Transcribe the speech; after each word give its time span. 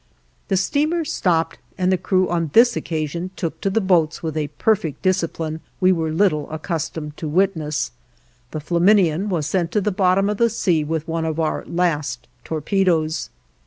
The 0.47 0.57
steamer 0.57 1.05
stopped 1.05 1.59
and 1.77 1.91
the 1.91 1.95
crew 1.99 2.27
on 2.27 2.49
this 2.53 2.75
occasion 2.75 3.29
took 3.35 3.61
to 3.61 3.69
the 3.69 3.79
boats 3.79 4.23
with 4.23 4.35
a 4.35 4.47
perfect 4.57 5.03
discipline 5.03 5.59
we 5.79 5.91
were 5.91 6.09
little 6.11 6.49
accustomed 6.49 7.15
to 7.17 7.27
witness; 7.27 7.91
the 8.49 8.59
"Flaminian" 8.59 9.29
was 9.29 9.45
sent 9.45 9.71
to 9.73 9.79
the 9.81 9.91
bottom 9.91 10.27
of 10.27 10.37
the 10.37 10.49
sea 10.49 10.83
with 10.83 11.07
one 11.07 11.23
of 11.23 11.39
our 11.39 11.63
last 11.67 12.27
torpedoes. 12.43 13.29